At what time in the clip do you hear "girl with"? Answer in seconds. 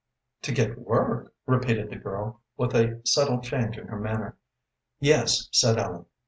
1.95-2.73